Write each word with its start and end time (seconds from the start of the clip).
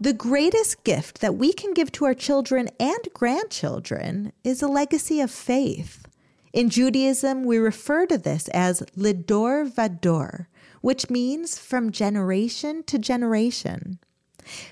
The 0.00 0.12
greatest 0.12 0.82
gift 0.82 1.20
that 1.20 1.36
we 1.36 1.52
can 1.52 1.72
give 1.72 1.92
to 1.92 2.04
our 2.04 2.14
children 2.14 2.68
and 2.80 3.08
grandchildren 3.14 4.32
is 4.42 4.60
a 4.60 4.66
legacy 4.66 5.20
of 5.20 5.30
faith. 5.30 6.06
In 6.52 6.68
Judaism, 6.68 7.44
we 7.44 7.58
refer 7.58 8.04
to 8.06 8.18
this 8.18 8.48
as 8.48 8.82
Lidor 8.96 9.70
Vador, 9.70 10.46
which 10.80 11.10
means 11.10 11.58
from 11.58 11.92
generation 11.92 12.82
to 12.84 12.98
generation. 12.98 14.00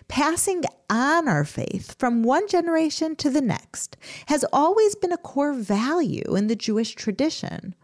Passing 0.08 0.64
on 0.90 1.28
our 1.28 1.44
faith 1.44 1.96
from 1.98 2.24
one 2.24 2.48
generation 2.48 3.14
to 3.16 3.30
the 3.30 3.40
next 3.40 3.96
has 4.26 4.44
always 4.52 4.96
been 4.96 5.12
a 5.12 5.16
core 5.16 5.54
value 5.54 6.34
in 6.36 6.48
the 6.48 6.56
Jewish 6.56 6.94
tradition, 6.94 7.76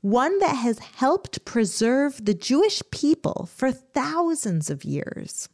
one 0.00 0.38
that 0.38 0.56
has 0.56 0.78
helped 0.78 1.44
preserve 1.44 2.24
the 2.24 2.34
Jewish 2.34 2.82
people 2.90 3.48
for 3.52 3.70
thousands 3.70 4.70
of 4.70 4.84
years. 4.84 5.48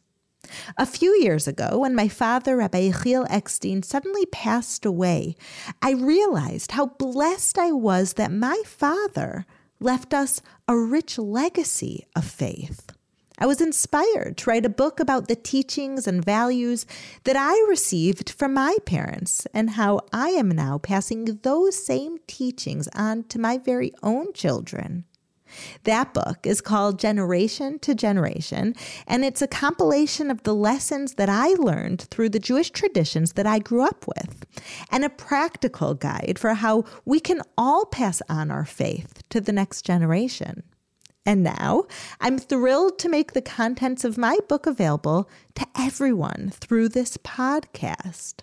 A 0.77 0.85
few 0.85 1.11
years 1.21 1.47
ago, 1.47 1.79
when 1.79 1.95
my 1.95 2.07
father, 2.07 2.57
Rabbi 2.57 2.89
Yechiel 2.89 3.25
Eckstein, 3.29 3.83
suddenly 3.83 4.25
passed 4.27 4.85
away, 4.85 5.35
I 5.81 5.91
realized 5.91 6.71
how 6.71 6.87
blessed 6.87 7.57
I 7.57 7.71
was 7.71 8.13
that 8.13 8.31
my 8.31 8.61
father 8.65 9.45
left 9.79 10.13
us 10.13 10.41
a 10.67 10.77
rich 10.77 11.17
legacy 11.17 12.05
of 12.15 12.25
faith. 12.25 12.91
I 13.37 13.45
was 13.45 13.59
inspired 13.59 14.37
to 14.37 14.49
write 14.49 14.65
a 14.65 14.69
book 14.69 14.99
about 14.99 15.27
the 15.27 15.35
teachings 15.35 16.07
and 16.07 16.23
values 16.23 16.85
that 17.25 17.35
I 17.35 17.65
received 17.67 18.29
from 18.29 18.53
my 18.53 18.77
parents 18.85 19.45
and 19.53 19.71
how 19.71 20.01
I 20.13 20.29
am 20.29 20.49
now 20.49 20.77
passing 20.77 21.25
those 21.43 21.75
same 21.85 22.17
teachings 22.27 22.87
on 22.95 23.23
to 23.25 23.39
my 23.39 23.57
very 23.57 23.91
own 24.01 24.31
children. 24.31 25.03
That 25.83 26.13
book 26.13 26.45
is 26.45 26.61
called 26.61 26.99
Generation 26.99 27.79
to 27.79 27.95
Generation, 27.95 28.75
and 29.07 29.23
it's 29.23 29.41
a 29.41 29.47
compilation 29.47 30.31
of 30.31 30.43
the 30.43 30.55
lessons 30.55 31.15
that 31.15 31.29
I 31.29 31.49
learned 31.53 32.01
through 32.01 32.29
the 32.29 32.39
Jewish 32.39 32.71
traditions 32.71 33.33
that 33.33 33.47
I 33.47 33.59
grew 33.59 33.83
up 33.83 34.05
with, 34.07 34.45
and 34.91 35.03
a 35.03 35.09
practical 35.09 35.93
guide 35.93 36.37
for 36.39 36.53
how 36.55 36.85
we 37.05 37.19
can 37.19 37.41
all 37.57 37.85
pass 37.85 38.21
on 38.29 38.51
our 38.51 38.65
faith 38.65 39.23
to 39.29 39.41
the 39.41 39.51
next 39.51 39.83
generation. 39.83 40.63
And 41.25 41.41
now 41.41 41.85
I'm 42.21 42.37
thrilled 42.37 42.99
to 42.99 43.09
make 43.09 43.33
the 43.33 43.41
contents 43.41 44.03
of 44.03 44.17
my 44.17 44.37
book 44.47 44.67
available 44.67 45.27
to 45.55 45.65
everyone 45.75 46.51
through 46.53 46.89
this 46.89 47.17
podcast. 47.17 48.41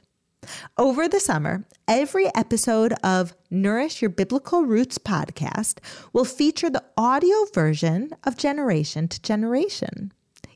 Over 0.77 1.09
the 1.09 1.21
summer, 1.21 1.65
every 1.87 2.27
episode 2.35 2.95
of 3.05 3.35
Nourish 3.51 4.03
Your 4.03 4.11
Biblical 4.11 4.65
Roots 4.65 4.99
podcast 4.99 5.79
will 6.13 6.25
feature 6.25 6.71
the 6.71 6.85
audio 6.97 7.45
version 7.55 8.11
of 8.25 8.37
Generation 8.37 9.07
to 9.09 9.23
Generation. 9.23 10.13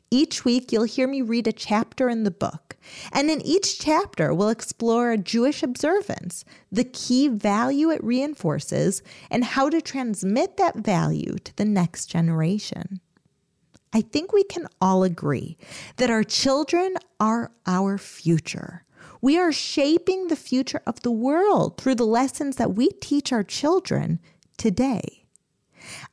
Each 0.09 0.45
week, 0.45 0.71
you'll 0.71 0.83
hear 0.83 1.07
me 1.07 1.21
read 1.21 1.47
a 1.47 1.51
chapter 1.51 2.09
in 2.09 2.23
the 2.23 2.31
book, 2.31 2.77
and 3.11 3.29
in 3.29 3.41
each 3.41 3.79
chapter, 3.79 4.33
we'll 4.33 4.49
explore 4.49 5.11
a 5.11 5.17
Jewish 5.17 5.63
observance, 5.63 6.45
the 6.71 6.85
key 6.85 7.27
value 7.27 7.89
it 7.89 8.03
reinforces, 8.03 9.03
and 9.29 9.43
how 9.43 9.69
to 9.69 9.81
transmit 9.81 10.57
that 10.57 10.77
value 10.77 11.35
to 11.43 11.55
the 11.57 11.65
next 11.65 12.05
generation. 12.07 13.01
I 13.93 14.01
think 14.01 14.31
we 14.31 14.43
can 14.43 14.67
all 14.79 15.03
agree 15.03 15.57
that 15.97 16.09
our 16.09 16.23
children 16.23 16.95
are 17.19 17.51
our 17.65 17.97
future. 17.97 18.83
We 19.21 19.37
are 19.37 19.51
shaping 19.51 20.27
the 20.27 20.35
future 20.35 20.81
of 20.85 21.01
the 21.01 21.11
world 21.11 21.77
through 21.77 21.95
the 21.95 22.05
lessons 22.05 22.57
that 22.57 22.75
we 22.75 22.89
teach 22.89 23.31
our 23.31 23.43
children 23.43 24.19
today. 24.57 25.25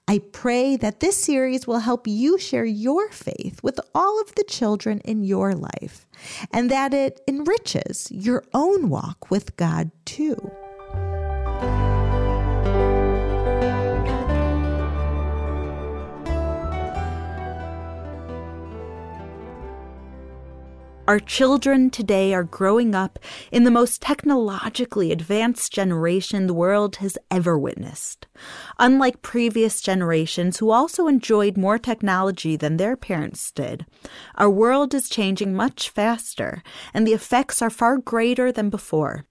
I 0.06 0.20
pray 0.32 0.76
that 0.76 1.00
this 1.00 1.16
series 1.16 1.66
will 1.66 1.81
help 1.81 2.06
you 2.06 2.38
share 2.38 2.65
your 2.65 3.10
faith 3.10 3.62
with 3.62 3.81
all 3.94 4.20
of 4.20 4.34
the 4.34 4.44
children 4.44 5.00
in 5.00 5.25
your 5.25 5.53
life 5.53 6.06
and 6.53 6.70
that 6.70 6.94
it 6.94 7.20
enriches 7.26 8.09
your 8.10 8.44
own 8.53 8.88
walk 8.88 9.31
with 9.31 9.56
God 9.56 9.91
too. 10.04 10.53
Our 21.06 21.20
children 21.20 21.91
today 21.91 22.32
are 22.32 22.44
growing 22.44 22.94
up 22.94 23.19
in 23.53 23.65
the 23.65 23.70
most 23.70 24.00
technologically 24.00 25.12
advanced 25.12 25.70
generation 25.70 26.47
the 26.47 26.54
world 26.54 26.97
has 26.97 27.19
ever 27.31 27.59
witnessed. 27.59 28.26
Unlike 28.78 29.20
previous 29.20 29.82
generations 29.82 30.59
who 30.59 30.70
also 30.70 31.06
enjoyed 31.06 31.59
more 31.59 31.76
technology 31.76 32.56
than 32.56 32.78
their 32.78 32.97
parents 32.97 33.53
did, 33.53 33.84
our 34.37 34.48
world 34.48 34.94
is 34.94 35.10
changing 35.10 35.54
much 35.54 35.91
faster, 35.91 36.62
and 36.94 37.06
the 37.06 37.12
effects 37.12 37.60
are 37.60 37.69
far 37.69 37.98
greater 37.98 38.50
than 38.50 38.71
before. 38.71 39.26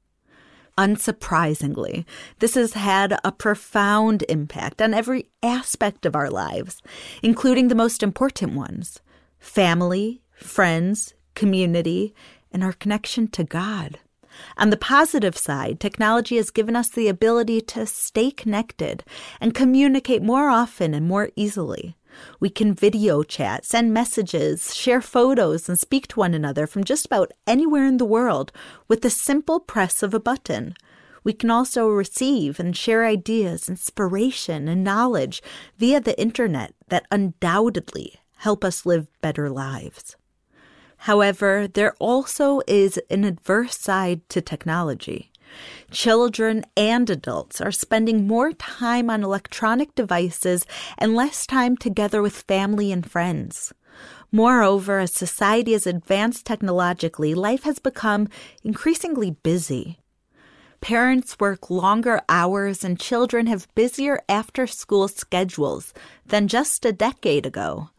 Unsurprisingly, 0.77 2.05
this 2.37 2.53
has 2.53 2.73
had 2.73 3.17
a 3.23 3.31
profound 3.31 4.23
impact 4.29 4.79
on 4.79 4.93
every 4.93 5.25
aspect 5.41 6.05
of 6.05 6.15
our 6.15 6.29
lives, 6.29 6.83
including 7.23 7.69
the 7.69 7.75
most 7.75 8.03
important 8.03 8.53
ones 8.53 8.99
family, 9.39 10.21
friends, 10.35 11.15
community, 11.35 12.13
and 12.51 12.63
our 12.63 12.73
connection 12.73 13.27
to 13.29 13.43
God. 13.43 13.99
On 14.57 14.69
the 14.69 14.77
positive 14.77 15.37
side, 15.37 15.79
technology 15.79 16.37
has 16.37 16.49
given 16.49 16.75
us 16.75 16.89
the 16.89 17.07
ability 17.07 17.61
to 17.61 17.85
stay 17.85 18.31
connected 18.31 19.03
and 19.39 19.53
communicate 19.53 20.23
more 20.23 20.49
often 20.49 20.93
and 20.93 21.07
more 21.07 21.29
easily. 21.35 21.95
We 22.39 22.49
can 22.49 22.73
video 22.73 23.23
chat, 23.23 23.65
send 23.65 23.93
messages, 23.93 24.75
share 24.75 25.01
photos, 25.01 25.67
and 25.67 25.79
speak 25.79 26.07
to 26.09 26.19
one 26.19 26.33
another 26.33 26.67
from 26.67 26.83
just 26.83 27.05
about 27.05 27.31
anywhere 27.47 27.85
in 27.85 27.97
the 27.97 28.05
world 28.05 28.51
with 28.87 29.01
the 29.01 29.09
simple 29.09 29.59
press 29.59 30.03
of 30.03 30.13
a 30.13 30.19
button. 30.19 30.75
We 31.23 31.33
can 31.33 31.49
also 31.49 31.87
receive 31.87 32.59
and 32.59 32.75
share 32.75 33.05
ideas, 33.05 33.69
inspiration, 33.69 34.67
and 34.67 34.83
knowledge 34.83 35.41
via 35.77 36.01
the 36.01 36.19
internet 36.19 36.73
that 36.89 37.05
undoubtedly 37.11 38.19
help 38.37 38.63
us 38.63 38.85
live 38.85 39.07
better 39.21 39.49
lives. 39.49 40.15
However, 41.03 41.67
there 41.67 41.95
also 41.99 42.61
is 42.65 42.97
an 43.09 43.25
adverse 43.25 43.77
side 43.77 44.21
to 44.29 44.39
technology. 44.39 45.33
Children 45.91 46.63
and 46.77 47.09
adults 47.09 47.59
are 47.59 47.73
spending 47.73 48.25
more 48.25 48.53
time 48.53 49.09
on 49.09 49.21
electronic 49.21 49.93
devices 49.95 50.65
and 50.97 51.13
less 51.13 51.45
time 51.45 51.75
together 51.75 52.21
with 52.21 52.47
family 52.47 52.89
and 52.93 53.05
friends. 53.05 53.73
Moreover, 54.31 54.99
as 54.99 55.11
society 55.11 55.73
has 55.73 55.85
advanced 55.85 56.45
technologically, 56.45 57.33
life 57.35 57.63
has 57.63 57.79
become 57.79 58.29
increasingly 58.63 59.31
busy. 59.31 59.99
Parents 60.79 61.35
work 61.37 61.69
longer 61.69 62.21
hours 62.29 62.81
and 62.81 62.97
children 62.97 63.47
have 63.47 63.67
busier 63.75 64.21
after 64.29 64.65
school 64.65 65.09
schedules 65.09 65.93
than 66.25 66.47
just 66.47 66.85
a 66.85 66.93
decade 66.93 67.45
ago. 67.45 67.89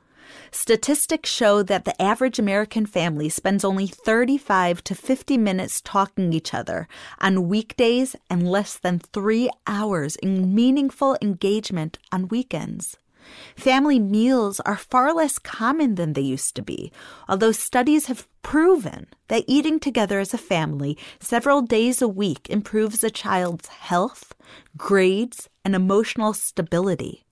Statistics 0.54 1.28
show 1.28 1.64
that 1.64 1.84
the 1.84 2.00
average 2.00 2.38
American 2.38 2.86
family 2.86 3.28
spends 3.28 3.64
only 3.64 3.88
35 3.88 4.84
to 4.84 4.94
50 4.94 5.36
minutes 5.36 5.80
talking 5.80 6.32
each 6.32 6.54
other 6.54 6.86
on 7.18 7.48
weekdays 7.48 8.14
and 8.30 8.48
less 8.48 8.78
than 8.78 9.00
three 9.00 9.50
hours 9.66 10.14
in 10.14 10.54
meaningful 10.54 11.18
engagement 11.20 11.98
on 12.12 12.28
weekends. 12.28 12.96
Family 13.56 13.98
meals 13.98 14.60
are 14.60 14.76
far 14.76 15.12
less 15.12 15.40
common 15.40 15.96
than 15.96 16.12
they 16.12 16.22
used 16.22 16.54
to 16.54 16.62
be, 16.62 16.92
although 17.28 17.52
studies 17.52 18.06
have 18.06 18.28
proven 18.42 19.08
that 19.26 19.44
eating 19.48 19.80
together 19.80 20.20
as 20.20 20.32
a 20.32 20.38
family 20.38 20.96
several 21.18 21.62
days 21.62 22.00
a 22.00 22.08
week 22.08 22.48
improves 22.48 23.02
a 23.02 23.10
child's 23.10 23.66
health, 23.66 24.32
grades, 24.76 25.48
and 25.64 25.74
emotional 25.74 26.32
stability. 26.32 27.23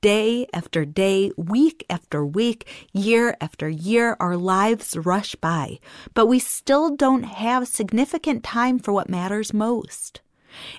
Day 0.00 0.46
after 0.52 0.84
day, 0.84 1.30
week 1.36 1.84
after 1.88 2.24
week, 2.24 2.88
year 2.92 3.36
after 3.40 3.68
year, 3.68 4.16
our 4.20 4.36
lives 4.36 4.96
rush 4.96 5.34
by, 5.36 5.78
but 6.12 6.26
we 6.26 6.38
still 6.38 6.94
don't 6.94 7.24
have 7.24 7.68
significant 7.68 8.44
time 8.44 8.78
for 8.78 8.92
what 8.92 9.08
matters 9.08 9.54
most. 9.54 10.20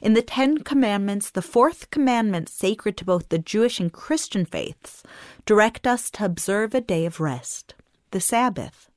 In 0.02 0.14
the 0.14 0.22
Ten 0.22 0.60
Commandments, 0.60 1.30
the 1.30 1.42
fourth 1.42 1.90
commandment, 1.90 2.50
sacred 2.50 2.96
to 2.98 3.06
both 3.06 3.30
the 3.30 3.40
Jewish 3.40 3.80
and 3.80 3.92
Christian 3.92 4.46
faiths, 4.46 5.04
direct 5.46 5.86
us 5.86 6.10
to 6.12 6.26
observe 6.26 6.74
a 6.74 6.82
day 6.82 7.06
of 7.06 7.20
rest, 7.20 7.74
the 8.12 8.22
Sabbath. 8.22 8.90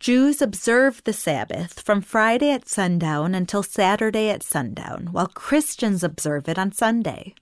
Jews 0.00 0.40
observe 0.40 1.02
the 1.02 1.12
Sabbath 1.12 1.80
from 1.80 2.00
Friday 2.00 2.52
at 2.52 2.68
sundown 2.68 3.34
until 3.34 3.64
Saturday 3.64 4.30
at 4.30 4.44
sundown, 4.44 5.08
while 5.10 5.26
Christians 5.26 6.04
observe 6.04 6.48
it 6.48 6.56
on 6.56 6.70
Sunday. 6.70 7.34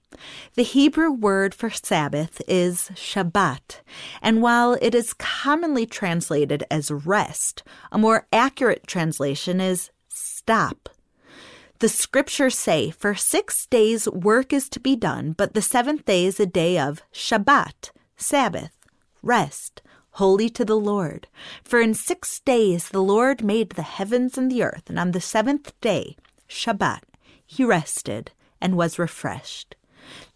The 0.55 0.63
Hebrew 0.63 1.11
word 1.11 1.53
for 1.53 1.69
Sabbath 1.69 2.41
is 2.47 2.89
Shabbat, 2.95 3.81
and 4.23 4.41
while 4.41 4.75
it 4.81 4.95
is 4.95 5.13
commonly 5.13 5.85
translated 5.85 6.63
as 6.71 6.89
rest, 6.89 7.61
a 7.91 7.99
more 7.99 8.25
accurate 8.33 8.87
translation 8.87 9.61
is 9.61 9.91
stop. 10.07 10.89
The 11.77 11.89
scriptures 11.89 12.57
say, 12.57 12.89
For 12.89 13.13
six 13.13 13.67
days 13.67 14.09
work 14.09 14.51
is 14.51 14.67
to 14.69 14.79
be 14.79 14.95
done, 14.95 15.33
but 15.33 15.53
the 15.53 15.61
seventh 15.61 16.05
day 16.05 16.25
is 16.25 16.39
a 16.39 16.47
day 16.47 16.79
of 16.79 17.03
Shabbat, 17.13 17.91
Sabbath, 18.17 18.71
rest 19.21 19.83
holy 20.17 20.49
to 20.49 20.65
the 20.65 20.75
Lord. 20.77 21.27
For 21.63 21.79
in 21.79 21.93
six 21.93 22.39
days 22.39 22.89
the 22.89 23.03
Lord 23.03 23.43
made 23.43 23.71
the 23.71 23.83
heavens 23.83 24.37
and 24.37 24.51
the 24.51 24.63
earth, 24.63 24.89
and 24.89 24.97
on 24.99 25.11
the 25.11 25.21
seventh 25.21 25.79
day, 25.79 26.17
Shabbat, 26.49 27.01
he 27.45 27.63
rested 27.63 28.31
and 28.59 28.75
was 28.75 28.97
refreshed. 28.97 29.75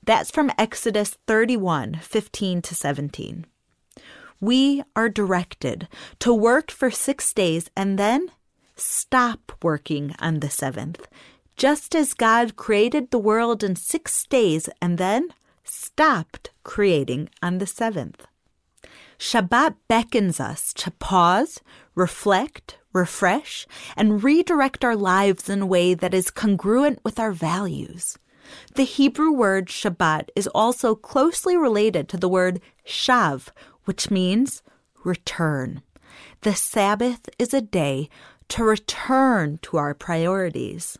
That's 0.04 0.30
from 0.30 0.52
Exodus 0.58 1.18
31 1.26 2.00
15 2.02 2.62
to 2.62 2.76
17. 2.76 3.46
We 4.40 4.84
are 4.96 5.10
directed 5.10 5.88
to 6.20 6.34
work 6.34 6.72
for 6.72 6.92
six 6.92 7.34
days 7.34 7.70
and 7.76 7.98
then 7.98 8.30
stop 8.76 9.52
working 9.64 10.16
on 10.20 10.40
the 10.40 10.50
seventh, 10.50 11.08
just 11.58 11.96
as 11.96 12.14
God 12.14 12.56
created 12.56 13.10
the 13.10 13.20
world 13.20 13.64
in 13.64 13.76
six 13.76 14.26
days 14.28 14.70
and 14.82 14.98
then 14.98 15.30
stopped 15.64 16.52
creating 16.64 17.30
on 17.42 17.58
the 17.58 17.68
seventh. 17.68 18.26
Shabbat 19.22 19.76
beckons 19.88 20.40
us 20.40 20.74
to 20.74 20.90
pause, 20.90 21.62
reflect, 21.94 22.80
refresh, 22.92 23.68
and 23.96 24.24
redirect 24.24 24.84
our 24.84 24.96
lives 24.96 25.48
in 25.48 25.62
a 25.62 25.66
way 25.68 25.94
that 25.94 26.16
is 26.16 26.32
congruent 26.32 27.00
with 27.04 27.20
our 27.20 27.32
values. 27.32 28.18
The 28.74 28.84
Hebrew 28.84 29.32
word 29.32 29.68
Shabbat 29.68 30.30
is 30.36 30.48
also 30.48 30.96
closely 30.96 31.56
related 31.56 32.10
to 32.10 32.18
the 32.18 32.28
word 32.28 32.62
shav, 32.84 33.50
which 33.86 34.10
means 34.10 34.64
return. 35.04 35.84
The 36.42 36.56
Sabbath 36.56 37.30
is 37.38 37.54
a 37.54 37.62
day 37.62 38.10
to 38.48 38.64
return 38.64 39.60
to 39.62 39.78
our 39.78 39.94
priorities. 39.94 40.98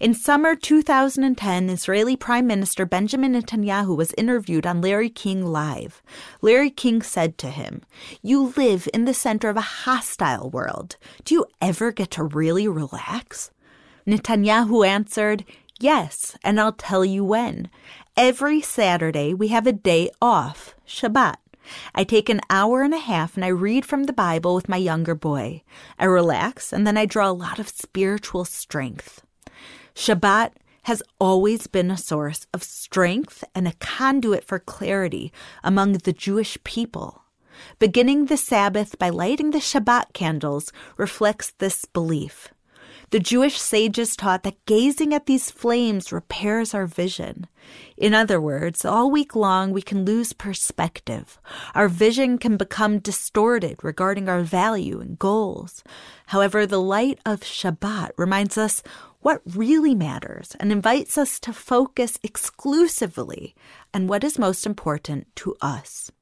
In 0.00 0.14
summer 0.14 0.54
2010, 0.54 1.70
Israeli 1.70 2.16
Prime 2.16 2.46
Minister 2.46 2.86
Benjamin 2.86 3.32
Netanyahu 3.32 3.96
was 3.96 4.14
interviewed 4.18 4.66
on 4.66 4.80
Larry 4.80 5.10
King 5.10 5.46
Live. 5.46 6.02
Larry 6.40 6.70
King 6.70 7.02
said 7.02 7.38
to 7.38 7.50
him, 7.50 7.82
You 8.22 8.52
live 8.56 8.88
in 8.92 9.04
the 9.04 9.14
center 9.14 9.48
of 9.48 9.56
a 9.56 9.72
hostile 9.86 10.50
world. 10.50 10.96
Do 11.24 11.34
you 11.34 11.46
ever 11.60 11.92
get 11.92 12.10
to 12.12 12.24
really 12.24 12.68
relax? 12.68 13.50
Netanyahu 14.06 14.86
answered, 14.86 15.44
Yes, 15.78 16.36
and 16.42 16.60
I'll 16.60 16.72
tell 16.72 17.04
you 17.04 17.24
when. 17.24 17.68
Every 18.16 18.60
Saturday 18.60 19.34
we 19.34 19.48
have 19.48 19.66
a 19.66 19.72
day 19.72 20.10
off, 20.22 20.74
Shabbat. 20.86 21.36
I 21.94 22.04
take 22.04 22.28
an 22.28 22.40
hour 22.48 22.82
and 22.82 22.94
a 22.94 22.98
half 22.98 23.36
and 23.36 23.44
I 23.44 23.48
read 23.48 23.84
from 23.84 24.04
the 24.04 24.12
Bible 24.12 24.54
with 24.54 24.68
my 24.68 24.76
younger 24.76 25.14
boy. 25.14 25.62
I 25.98 26.04
relax 26.04 26.72
and 26.72 26.86
then 26.86 26.96
I 26.96 27.06
draw 27.06 27.28
a 27.28 27.32
lot 27.32 27.58
of 27.58 27.68
spiritual 27.68 28.44
strength. 28.44 29.25
Shabbat 29.96 30.52
has 30.82 31.02
always 31.18 31.66
been 31.66 31.90
a 31.90 31.96
source 31.96 32.46
of 32.52 32.62
strength 32.62 33.42
and 33.54 33.66
a 33.66 33.72
conduit 33.80 34.44
for 34.44 34.58
clarity 34.58 35.32
among 35.64 35.92
the 35.92 36.12
Jewish 36.12 36.58
people. 36.64 37.22
Beginning 37.78 38.26
the 38.26 38.36
Sabbath 38.36 38.98
by 38.98 39.08
lighting 39.08 39.52
the 39.52 39.58
Shabbat 39.58 40.12
candles 40.12 40.70
reflects 40.98 41.54
this 41.58 41.86
belief. 41.86 42.50
The 43.10 43.20
Jewish 43.20 43.58
sages 43.58 44.16
taught 44.16 44.42
that 44.42 44.64
gazing 44.66 45.14
at 45.14 45.26
these 45.26 45.50
flames 45.50 46.12
repairs 46.12 46.74
our 46.74 46.86
vision. 46.86 47.46
In 47.96 48.14
other 48.14 48.40
words, 48.40 48.84
all 48.84 49.10
week 49.12 49.36
long 49.36 49.72
we 49.72 49.80
can 49.80 50.04
lose 50.04 50.32
perspective. 50.32 51.38
Our 51.74 51.88
vision 51.88 52.36
can 52.36 52.56
become 52.56 52.98
distorted 52.98 53.82
regarding 53.82 54.28
our 54.28 54.42
value 54.42 55.00
and 55.00 55.18
goals. 55.18 55.84
However, 56.26 56.66
the 56.66 56.80
light 56.82 57.20
of 57.24 57.40
Shabbat 57.40 58.10
reminds 58.16 58.58
us 58.58 58.82
what 59.26 59.42
really 59.56 59.92
matters 59.92 60.54
and 60.60 60.70
invites 60.70 61.18
us 61.18 61.40
to 61.40 61.52
focus 61.52 62.16
exclusively 62.22 63.56
on 63.92 64.06
what 64.06 64.22
is 64.22 64.38
most 64.38 64.64
important 64.64 65.26
to 65.34 65.52
us. 65.60 66.12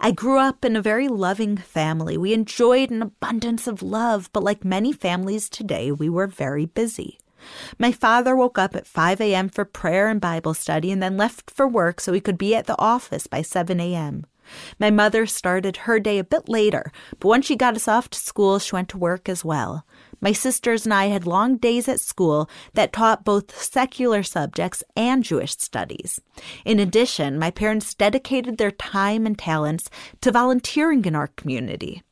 I 0.00 0.10
grew 0.10 0.38
up 0.38 0.64
in 0.64 0.74
a 0.74 0.80
very 0.80 1.06
loving 1.06 1.58
family. 1.58 2.16
We 2.16 2.32
enjoyed 2.32 2.90
an 2.90 3.02
abundance 3.02 3.66
of 3.66 3.82
love, 3.82 4.30
but 4.32 4.42
like 4.42 4.64
many 4.64 4.90
families 4.90 5.50
today, 5.50 5.92
we 5.92 6.08
were 6.08 6.26
very 6.26 6.64
busy. 6.64 7.18
My 7.78 7.92
father 7.92 8.34
woke 8.34 8.56
up 8.56 8.74
at 8.74 8.86
5 8.86 9.20
a.m. 9.20 9.50
for 9.50 9.66
prayer 9.66 10.08
and 10.08 10.18
Bible 10.18 10.54
study 10.54 10.90
and 10.90 11.02
then 11.02 11.18
left 11.18 11.50
for 11.50 11.68
work 11.68 12.00
so 12.00 12.14
he 12.14 12.22
could 12.22 12.38
be 12.38 12.54
at 12.54 12.66
the 12.66 12.80
office 12.80 13.26
by 13.26 13.42
7 13.42 13.78
a.m. 13.80 14.24
My 14.78 14.90
mother 14.90 15.26
started 15.26 15.76
her 15.78 16.00
day 16.00 16.18
a 16.18 16.24
bit 16.24 16.48
later, 16.48 16.90
but 17.20 17.28
once 17.28 17.44
she 17.44 17.54
got 17.56 17.76
us 17.76 17.86
off 17.86 18.08
to 18.10 18.18
school, 18.18 18.58
she 18.58 18.74
went 18.74 18.88
to 18.90 18.98
work 18.98 19.28
as 19.28 19.44
well. 19.44 19.84
My 20.24 20.32
sisters 20.32 20.86
and 20.86 20.94
I 20.94 21.08
had 21.08 21.26
long 21.26 21.58
days 21.58 21.86
at 21.86 22.00
school 22.00 22.48
that 22.72 22.94
taught 22.94 23.26
both 23.26 23.62
secular 23.62 24.22
subjects 24.22 24.82
and 24.96 25.22
Jewish 25.22 25.52
studies. 25.58 26.18
In 26.64 26.80
addition, 26.80 27.38
my 27.38 27.50
parents 27.50 27.92
dedicated 27.92 28.56
their 28.56 28.70
time 28.70 29.26
and 29.26 29.38
talents 29.38 29.90
to 30.22 30.32
volunteering 30.32 31.04
in 31.04 31.14
our 31.14 31.26
community. 31.26 32.02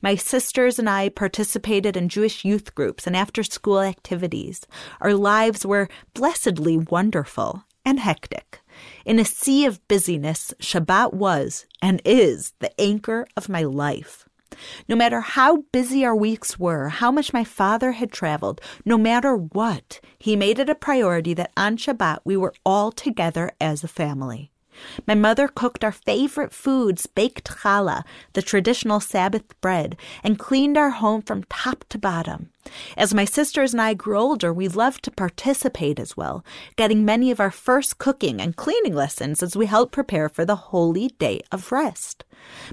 My 0.00 0.14
sisters 0.14 0.78
and 0.78 0.88
I 0.88 1.08
participated 1.08 1.96
in 1.96 2.08
Jewish 2.08 2.44
youth 2.44 2.72
groups 2.76 3.04
and 3.04 3.16
after 3.16 3.42
school 3.42 3.80
activities. 3.80 4.64
Our 5.00 5.14
lives 5.14 5.66
were 5.66 5.88
blessedly 6.14 6.78
wonderful 6.78 7.64
and 7.84 7.98
hectic. 7.98 8.60
In 9.04 9.18
a 9.18 9.24
sea 9.24 9.66
of 9.66 9.86
busyness, 9.88 10.54
Shabbat 10.60 11.14
was 11.14 11.66
and 11.82 12.00
is 12.04 12.52
the 12.60 12.80
anchor 12.80 13.26
of 13.36 13.48
my 13.48 13.64
life. 13.64 14.28
No 14.88 14.96
matter 14.96 15.20
how 15.20 15.64
busy 15.72 16.04
our 16.04 16.16
weeks 16.16 16.58
were, 16.58 16.88
how 16.88 17.10
much 17.10 17.32
my 17.32 17.44
father 17.44 17.92
had 17.92 18.12
traveled, 18.12 18.60
no 18.84 18.98
matter 18.98 19.36
what, 19.36 20.00
he 20.18 20.36
made 20.36 20.58
it 20.58 20.70
a 20.70 20.74
priority 20.74 21.34
that 21.34 21.52
on 21.56 21.76
Shabbat 21.76 22.18
we 22.24 22.36
were 22.36 22.54
all 22.64 22.92
together 22.92 23.52
as 23.60 23.84
a 23.84 23.88
family. 23.88 24.50
My 25.06 25.14
mother 25.14 25.48
cooked 25.48 25.84
our 25.84 25.92
favorite 25.92 26.52
foods, 26.52 27.06
baked 27.06 27.50
challah, 27.62 28.04
the 28.32 28.42
traditional 28.42 29.00
Sabbath 29.00 29.58
bread, 29.60 29.96
and 30.22 30.38
cleaned 30.38 30.76
our 30.76 30.90
home 30.90 31.22
from 31.22 31.44
top 31.44 31.84
to 31.90 31.98
bottom. 31.98 32.50
As 32.96 33.14
my 33.14 33.24
sisters 33.24 33.72
and 33.72 33.80
I 33.80 33.94
grew 33.94 34.18
older, 34.18 34.52
we 34.52 34.68
loved 34.68 35.04
to 35.04 35.10
participate 35.10 36.00
as 36.00 36.16
well, 36.16 36.44
getting 36.76 37.04
many 37.04 37.30
of 37.30 37.40
our 37.40 37.50
first 37.50 37.98
cooking 37.98 38.40
and 38.40 38.56
cleaning 38.56 38.94
lessons 38.94 39.42
as 39.42 39.56
we 39.56 39.66
helped 39.66 39.92
prepare 39.92 40.28
for 40.28 40.44
the 40.44 40.56
holy 40.56 41.08
day 41.18 41.40
of 41.52 41.70
rest. 41.70 42.24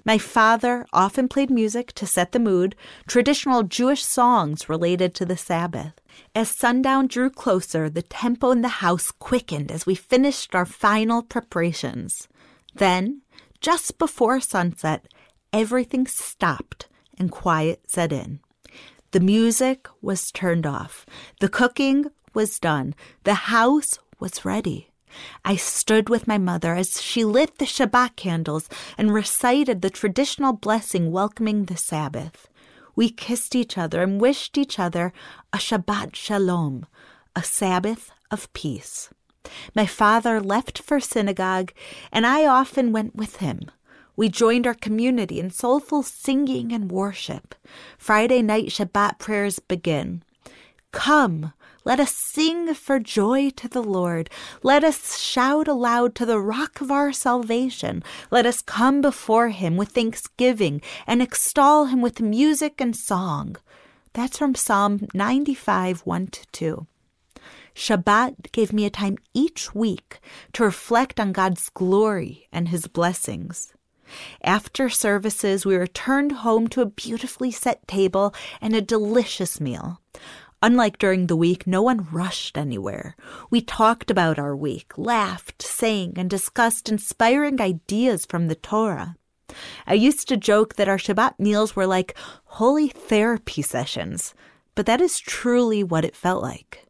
My 0.04 0.18
father 0.18 0.86
often 0.94 1.28
played 1.28 1.50
music 1.50 1.94
to 1.94 2.08
set 2.08 2.32
the 2.32 2.40
mood, 2.40 2.76
traditional 3.08 3.64
Jewish 3.64 4.04
songs 4.04 4.68
related 4.68 5.14
to 5.16 5.26
the 5.26 5.38
Sabbath. 5.38 5.94
As 6.36 6.50
sundown 6.50 7.08
drew 7.08 7.30
closer, 7.30 7.90
the 7.90 8.02
tempo 8.02 8.52
in 8.52 8.62
the 8.62 8.84
house 8.84 9.12
quickened 9.12 9.72
as 9.72 9.86
we 9.86 9.96
finished 9.96 10.56
our 10.56 10.66
final 10.66 11.22
preparations. 11.22 12.28
Then, 12.74 13.22
just 13.62 13.98
before 13.98 14.40
sunset, 14.40 15.08
everything 15.52 16.08
stopped 16.08 16.88
and 17.18 17.32
quiet 17.32 17.90
set 17.90 18.12
in. 18.12 18.40
The 19.12 19.20
music 19.20 19.88
was 20.02 20.32
turned 20.32 20.66
off. 20.66 21.06
The 21.40 21.50
cooking 21.50 22.06
was 22.34 22.60
done. 22.60 22.96
The 23.24 23.36
house 23.36 24.00
was 24.20 24.44
ready. 24.44 24.90
I 25.46 25.56
stood 25.56 26.10
with 26.10 26.28
my 26.28 26.40
mother 26.40 26.74
as 26.74 27.00
she 27.00 27.24
lit 27.24 27.60
the 27.60 27.66
Shabbat 27.66 28.16
candles 28.16 28.68
and 28.98 29.14
recited 29.14 29.82
the 29.82 29.92
traditional 29.92 30.54
blessing 30.54 31.12
welcoming 31.12 31.66
the 31.66 31.78
Sabbath. 31.78 32.48
We 32.96 33.10
kissed 33.10 33.56
each 33.56 33.78
other 33.78 34.04
and 34.04 34.22
wished 34.22 34.58
each 34.58 34.80
other 34.80 35.14
a 35.52 35.58
Shabbat 35.58 36.16
Shalom, 36.16 36.86
a 37.36 37.44
Sabbath 37.44 38.12
of 38.30 38.52
peace. 38.54 39.10
My 39.76 39.86
father 39.86 40.40
left 40.40 40.80
for 40.80 41.00
synagogue, 41.00 41.74
and 42.12 42.26
I 42.26 42.46
often 42.46 42.92
went 42.92 43.16
with 43.16 43.38
him. 43.38 43.72
We 44.16 44.30
joined 44.30 44.68
our 44.68 44.76
community 44.76 45.40
in 45.40 45.50
soulful 45.50 46.04
singing 46.04 46.72
and 46.72 46.92
worship. 46.92 47.56
Friday 47.98 48.42
night 48.42 48.68
Shabbat 48.68 49.18
prayers 49.18 49.60
begin. 49.60 50.24
Come, 50.92 51.54
let 51.86 52.00
us 52.00 52.12
sing 52.12 52.74
for 52.74 53.00
joy 53.00 53.50
to 53.52 53.68
the 53.68 53.84
Lord. 53.84 54.30
Let 54.62 54.84
us 54.84 55.20
shout 55.20 55.68
aloud 55.68 56.16
to 56.16 56.26
the 56.26 56.40
rock 56.40 56.80
of 56.80 56.92
our 56.92 57.12
salvation. 57.12 58.04
Let 58.32 58.46
us 58.46 58.62
come 58.62 59.02
before 59.02 59.50
him 59.50 59.76
with 59.76 59.90
thanksgiving 59.90 60.82
and 61.06 61.22
extol 61.22 61.86
him 61.86 62.02
with 62.02 62.22
music 62.22 62.80
and 62.80 62.96
song. 62.96 63.58
That's 64.14 64.38
from 64.38 64.56
Psalm 64.56 65.08
95, 65.14 66.02
1 66.02 66.28
to 66.28 66.46
2. 66.52 66.88
Shabbat 67.76 68.52
gave 68.52 68.72
me 68.72 68.86
a 68.86 68.90
time 68.90 69.18
each 69.34 69.74
week 69.74 70.20
to 70.54 70.64
reflect 70.64 71.20
on 71.20 71.32
God's 71.32 71.70
glory 71.70 72.48
and 72.52 72.70
his 72.70 72.88
blessings. 72.88 73.74
After 74.44 74.90
services, 74.90 75.66
we 75.66 75.76
returned 75.76 76.32
home 76.32 76.68
to 76.70 76.82
a 76.82 76.86
beautifully 76.86 77.52
set 77.52 77.88
table 77.88 78.34
and 78.62 78.76
a 78.76 78.82
delicious 78.82 79.60
meal. 79.60 80.02
Unlike 80.64 80.98
during 80.98 81.28
the 81.28 81.36
week, 81.36 81.68
no 81.68 81.82
one 81.82 82.08
rushed 82.10 82.58
anywhere. 82.58 83.18
We 83.50 83.60
talked 83.60 84.10
about 84.10 84.40
our 84.40 84.56
week, 84.56 84.98
laughed, 84.98 85.62
sang, 85.62 86.14
and 86.16 86.30
discussed 86.30 86.88
inspiring 86.88 87.60
ideas 87.60 88.26
from 88.26 88.48
the 88.48 88.56
Torah. 88.56 89.18
I 89.86 89.96
used 89.96 90.30
to 90.30 90.38
joke 90.38 90.76
that 90.76 90.88
our 90.88 90.98
Shabbat 90.98 91.38
meals 91.38 91.76
were 91.76 91.86
like 91.86 92.18
holy 92.46 92.88
therapy 92.88 93.62
sessions, 93.62 94.34
but 94.74 94.86
that 94.86 95.02
is 95.02 95.20
truly 95.20 95.84
what 95.84 96.06
it 96.06 96.16
felt 96.16 96.42
like. 96.42 96.88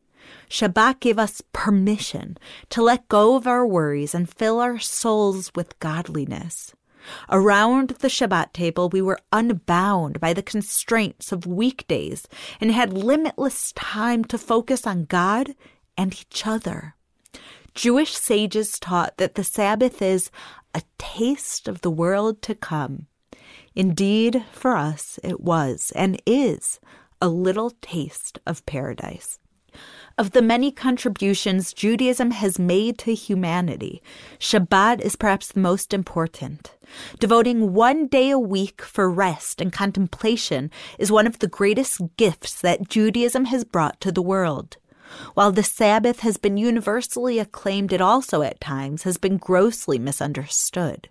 Shabbat 0.52 1.00
gave 1.00 1.18
us 1.18 1.42
permission 1.52 2.38
to 2.70 2.84
let 2.84 3.10
go 3.10 3.36
of 3.36 3.48
our 3.48 3.66
worries 3.66 4.14
and 4.14 4.30
fill 4.30 4.60
our 4.60 4.78
souls 4.78 5.52
with 5.56 5.80
godliness. 5.80 6.76
Around 7.30 7.90
the 8.00 8.08
Shabbat 8.08 8.54
table, 8.54 8.90
we 8.90 9.02
were 9.02 9.20
unbound 9.32 10.20
by 10.20 10.34
the 10.34 10.44
constraints 10.44 11.32
of 11.32 11.46
weekdays 11.46 12.28
and 12.62 12.72
had 12.72 12.94
limitless 12.94 13.72
time 13.74 14.24
to 14.26 14.38
focus 14.38 14.88
on 14.88 15.06
God 15.06 15.56
and 15.98 16.14
each 16.14 16.46
other. 16.48 16.96
Jewish 17.76 18.16
sages 18.16 18.80
taught 18.80 19.18
that 19.18 19.36
the 19.36 19.44
Sabbath 19.44 20.02
is 20.02 20.30
a 20.74 20.82
taste 20.98 21.68
of 21.68 21.82
the 21.82 21.92
world 21.92 22.42
to 22.44 22.56
come. 22.56 23.08
Indeed, 23.76 24.46
for 24.52 24.76
us, 24.76 25.20
it 25.24 25.42
was 25.42 25.92
and 25.96 26.22
is 26.26 26.80
a 27.22 27.28
little 27.28 27.72
taste 27.82 28.40
of 28.46 28.66
paradise. 28.66 29.40
Of 30.18 30.32
the 30.32 30.42
many 30.42 30.72
contributions 30.72 31.74
Judaism 31.74 32.32
has 32.32 32.60
made 32.60 32.98
to 33.00 33.16
humanity, 33.16 34.02
Shabbat 34.38 35.02
is 35.02 35.16
perhaps 35.16 35.48
the 35.48 35.60
most 35.60 35.94
important. 35.94 36.76
Devoting 37.20 37.74
one 37.74 38.08
day 38.08 38.30
a 38.30 38.38
week 38.38 38.82
for 38.82 39.10
rest 39.10 39.60
and 39.60 39.74
contemplation 39.74 40.70
is 41.00 41.12
one 41.12 41.26
of 41.26 41.40
the 41.40 41.48
greatest 41.48 42.00
gifts 42.18 42.62
that 42.62 42.90
Judaism 42.90 43.46
has 43.46 43.64
brought 43.64 44.00
to 44.02 44.12
the 44.12 44.22
world. 44.22 44.78
While 45.34 45.52
the 45.52 45.64
Sabbath 45.64 46.20
has 46.20 46.38
been 46.38 46.58
universally 46.58 47.40
acclaimed, 47.40 47.94
it 47.94 48.02
also 48.02 48.42
at 48.42 48.62
times 48.62 49.04
has 49.04 49.18
been 49.18 49.38
grossly 49.38 50.00
misunderstood. 50.00 51.10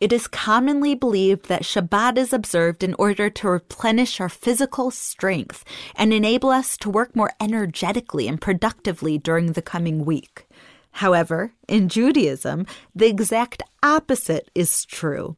It 0.00 0.12
is 0.12 0.26
commonly 0.26 0.94
believed 0.94 1.48
that 1.48 1.62
Shabbat 1.62 2.18
is 2.18 2.32
observed 2.32 2.82
in 2.82 2.94
order 2.94 3.30
to 3.30 3.48
replenish 3.48 4.20
our 4.20 4.28
physical 4.28 4.90
strength 4.90 5.64
and 5.94 6.12
enable 6.12 6.50
us 6.50 6.76
to 6.78 6.90
work 6.90 7.14
more 7.14 7.32
energetically 7.40 8.26
and 8.26 8.40
productively 8.40 9.18
during 9.18 9.52
the 9.52 9.62
coming 9.62 10.04
week. 10.04 10.46
However, 10.98 11.52
in 11.68 11.88
Judaism, 11.88 12.66
the 12.94 13.06
exact 13.06 13.62
opposite 13.82 14.50
is 14.54 14.84
true. 14.84 15.36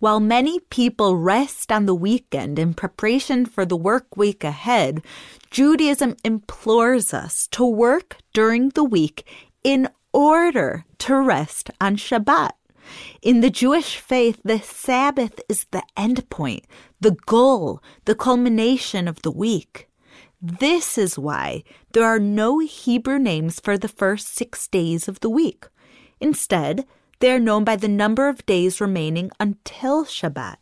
While 0.00 0.20
many 0.20 0.60
people 0.60 1.16
rest 1.16 1.72
on 1.72 1.86
the 1.86 1.94
weekend 1.94 2.58
in 2.58 2.74
preparation 2.74 3.46
for 3.46 3.64
the 3.64 3.76
work 3.76 4.16
week 4.16 4.44
ahead, 4.44 5.02
Judaism 5.50 6.16
implores 6.24 7.14
us 7.14 7.46
to 7.52 7.64
work 7.64 8.18
during 8.34 8.68
the 8.70 8.84
week 8.84 9.26
in 9.62 9.88
order 10.12 10.84
to 10.98 11.16
rest 11.16 11.70
on 11.80 11.96
Shabbat. 11.96 12.50
In 13.22 13.40
the 13.40 13.50
Jewish 13.50 13.96
faith, 13.96 14.40
the 14.44 14.60
Sabbath 14.60 15.40
is 15.48 15.66
the 15.70 15.82
end 15.96 16.28
point, 16.30 16.64
the 17.00 17.16
goal, 17.26 17.82
the 18.04 18.14
culmination 18.14 19.08
of 19.08 19.22
the 19.22 19.30
week. 19.30 19.88
This 20.40 20.98
is 20.98 21.18
why 21.18 21.64
there 21.92 22.04
are 22.04 22.18
no 22.18 22.58
Hebrew 22.58 23.18
names 23.18 23.60
for 23.60 23.78
the 23.78 23.88
first 23.88 24.28
six 24.28 24.68
days 24.68 25.08
of 25.08 25.20
the 25.20 25.30
week. 25.30 25.66
Instead, 26.20 26.86
they 27.20 27.32
are 27.32 27.40
known 27.40 27.64
by 27.64 27.76
the 27.76 27.88
number 27.88 28.28
of 28.28 28.44
days 28.44 28.80
remaining 28.80 29.30
until 29.40 30.04
Shabbat. 30.04 30.56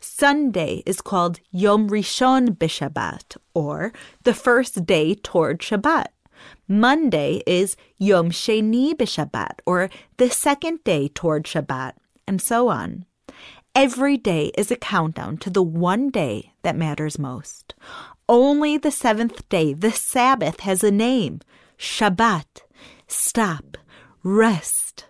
Sunday 0.00 0.82
is 0.84 1.00
called 1.00 1.38
Yom 1.52 1.88
Rishon 1.88 2.56
B'Shabbat, 2.56 3.36
or 3.54 3.92
the 4.24 4.34
first 4.34 4.84
day 4.84 5.14
toward 5.14 5.60
Shabbat. 5.60 6.06
Monday 6.68 7.42
is 7.46 7.76
Yom 7.98 8.30
Sheni 8.30 8.94
B'Shabbat, 8.94 9.60
or 9.66 9.90
the 10.16 10.30
second 10.30 10.82
day 10.84 11.08
toward 11.08 11.44
Shabbat, 11.44 11.94
and 12.26 12.40
so 12.40 12.68
on. 12.68 13.04
Every 13.74 14.16
day 14.16 14.52
is 14.58 14.70
a 14.70 14.76
countdown 14.76 15.38
to 15.38 15.50
the 15.50 15.62
one 15.62 16.10
day 16.10 16.52
that 16.62 16.76
matters 16.76 17.18
most. 17.18 17.74
Only 18.28 18.76
the 18.76 18.90
seventh 18.90 19.48
day, 19.48 19.72
the 19.72 19.90
Sabbath, 19.90 20.60
has 20.60 20.84
a 20.84 20.90
name 20.90 21.40
Shabbat. 21.78 22.62
Stop, 23.08 23.78
rest. 24.22 25.06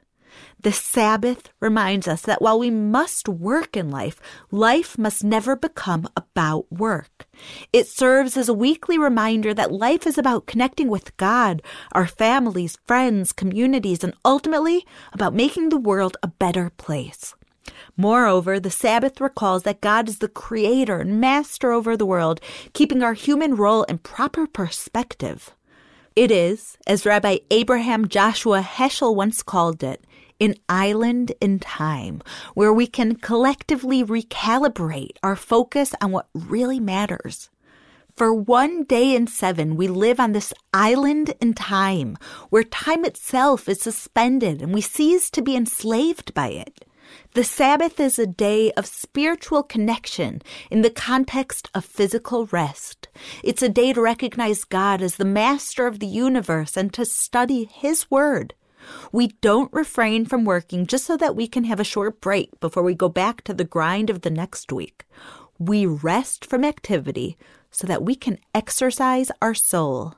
The 0.62 0.72
Sabbath 0.72 1.50
reminds 1.58 2.06
us 2.06 2.22
that 2.22 2.40
while 2.40 2.56
we 2.56 2.70
must 2.70 3.28
work 3.28 3.76
in 3.76 3.90
life, 3.90 4.20
life 4.52 4.96
must 4.96 5.24
never 5.24 5.56
become 5.56 6.08
about 6.16 6.70
work. 6.70 7.26
It 7.72 7.88
serves 7.88 8.36
as 8.36 8.48
a 8.48 8.54
weekly 8.54 8.96
reminder 8.96 9.52
that 9.54 9.72
life 9.72 10.06
is 10.06 10.18
about 10.18 10.46
connecting 10.46 10.88
with 10.88 11.16
God, 11.16 11.62
our 11.90 12.06
families, 12.06 12.78
friends, 12.86 13.32
communities, 13.32 14.04
and 14.04 14.14
ultimately 14.24 14.86
about 15.12 15.34
making 15.34 15.70
the 15.70 15.78
world 15.78 16.16
a 16.22 16.28
better 16.28 16.70
place. 16.70 17.34
Moreover, 17.96 18.60
the 18.60 18.70
Sabbath 18.70 19.20
recalls 19.20 19.64
that 19.64 19.80
God 19.80 20.08
is 20.08 20.18
the 20.18 20.28
creator 20.28 20.98
and 20.98 21.20
master 21.20 21.72
over 21.72 21.96
the 21.96 22.06
world, 22.06 22.40
keeping 22.72 23.02
our 23.02 23.14
human 23.14 23.56
role 23.56 23.82
in 23.84 23.98
proper 23.98 24.46
perspective. 24.46 25.56
It 26.14 26.30
is, 26.30 26.76
as 26.86 27.06
Rabbi 27.06 27.38
Abraham 27.50 28.06
Joshua 28.06 28.60
Heschel 28.60 29.16
once 29.16 29.42
called 29.42 29.82
it, 29.82 30.04
an 30.42 30.56
island 30.68 31.32
in 31.40 31.58
time 31.58 32.20
where 32.54 32.72
we 32.72 32.86
can 32.86 33.14
collectively 33.14 34.02
recalibrate 34.02 35.16
our 35.22 35.36
focus 35.36 35.94
on 36.00 36.10
what 36.10 36.28
really 36.34 36.80
matters. 36.80 37.48
For 38.16 38.34
one 38.34 38.84
day 38.84 39.14
in 39.14 39.26
seven, 39.26 39.76
we 39.76 39.88
live 39.88 40.20
on 40.20 40.32
this 40.32 40.52
island 40.74 41.34
in 41.40 41.54
time 41.54 42.18
where 42.50 42.64
time 42.64 43.04
itself 43.04 43.68
is 43.68 43.80
suspended 43.80 44.60
and 44.60 44.74
we 44.74 44.80
cease 44.80 45.30
to 45.30 45.42
be 45.42 45.56
enslaved 45.56 46.34
by 46.34 46.48
it. 46.48 46.84
The 47.34 47.44
Sabbath 47.44 48.00
is 48.00 48.18
a 48.18 48.26
day 48.26 48.72
of 48.72 48.86
spiritual 48.86 49.62
connection 49.62 50.42
in 50.70 50.82
the 50.82 50.90
context 50.90 51.70
of 51.74 51.84
physical 51.84 52.46
rest. 52.46 53.08
It's 53.42 53.62
a 53.62 53.68
day 53.68 53.92
to 53.92 54.00
recognize 54.00 54.64
God 54.64 55.02
as 55.02 55.16
the 55.16 55.24
master 55.24 55.86
of 55.86 55.98
the 55.98 56.06
universe 56.06 56.76
and 56.76 56.92
to 56.94 57.04
study 57.04 57.64
His 57.64 58.10
Word. 58.10 58.54
We 59.12 59.28
don't 59.40 59.72
refrain 59.72 60.24
from 60.26 60.44
working 60.44 60.86
just 60.86 61.04
so 61.04 61.16
that 61.16 61.36
we 61.36 61.46
can 61.46 61.64
have 61.64 61.80
a 61.80 61.84
short 61.84 62.20
break 62.20 62.58
before 62.60 62.82
we 62.82 62.94
go 62.94 63.08
back 63.08 63.42
to 63.44 63.54
the 63.54 63.64
grind 63.64 64.10
of 64.10 64.22
the 64.22 64.30
next 64.30 64.72
week. 64.72 65.04
We 65.58 65.86
rest 65.86 66.44
from 66.44 66.64
activity 66.64 67.36
so 67.70 67.86
that 67.86 68.02
we 68.02 68.14
can 68.14 68.38
exercise 68.54 69.30
our 69.40 69.54
soul. 69.54 70.14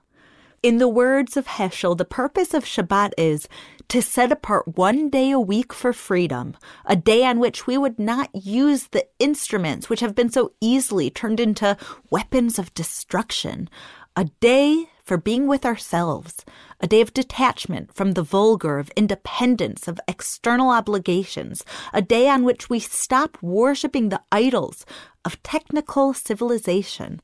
In 0.63 0.79
the 0.79 0.89
words 0.89 1.37
of 1.37 1.47
Heschel, 1.47 1.95
the 1.95 2.07
purpose 2.07 2.55
of 2.55 2.65
Shabbat 2.65 3.13
is 3.19 3.49
to 3.89 4.01
set 4.01 4.33
apart 4.33 4.79
one 4.79 5.11
day 5.11 5.31
a 5.31 5.39
week 5.39 5.75
for 5.75 5.93
freedom, 5.93 6.57
a 6.87 6.97
day 6.97 7.25
on 7.27 7.39
which 7.39 7.67
we 7.67 7.77
would 7.77 7.99
not 7.99 8.31
use 8.35 8.89
the 8.89 9.07
instruments 9.19 9.91
which 9.91 10.01
have 10.01 10.15
been 10.15 10.31
so 10.31 10.53
easily 10.63 11.11
turned 11.11 11.39
into 11.39 11.77
weapons 12.09 12.59
of 12.59 12.73
destruction, 12.73 13.69
a 14.17 14.25
day 14.41 14.89
for 15.05 15.19
being 15.19 15.47
with 15.47 15.67
ourselves, 15.67 16.45
a 16.81 16.87
day 16.87 17.03
of 17.03 17.13
detachment 17.13 17.95
from 17.95 18.13
the 18.13 18.23
vulgar, 18.23 18.79
of 18.79 18.91
independence, 18.97 19.87
of 19.87 20.01
external 20.09 20.71
obligations, 20.71 21.63
a 21.93 22.01
day 22.01 22.29
on 22.29 22.43
which 22.43 22.71
we 22.71 22.81
stop 22.81 23.37
worshiping 23.43 24.09
the 24.09 24.23
idols 24.33 24.87
of 25.25 25.43
technical 25.43 26.15
civilization, 26.15 27.21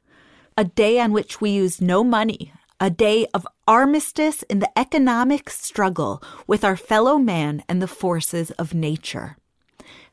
a 0.57 0.65
day 0.65 1.01
on 1.01 1.11
which 1.13 1.41
we 1.41 1.51
use 1.51 1.81
no 1.81 2.05
money, 2.05 2.53
a 2.79 2.91
day 2.91 3.27
of 3.33 3.47
armistice 3.67 4.43
in 4.45 4.59
the 4.59 4.79
economic 4.79 5.49
struggle 5.49 6.23
with 6.47 6.65
our 6.65 6.77
fellow 6.77 7.19
man 7.19 7.63
and 7.69 7.81
the 7.81 7.89
forces 7.89 8.51
of 8.53 8.75
nature. 8.75 9.37